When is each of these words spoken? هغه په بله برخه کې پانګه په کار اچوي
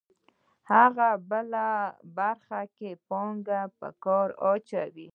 هغه 0.71 1.09
په 1.15 1.21
بله 1.29 1.67
برخه 2.17 2.61
کې 2.77 2.91
پانګه 3.07 3.61
په 3.79 3.87
کار 4.03 4.27
اچوي 4.51 5.07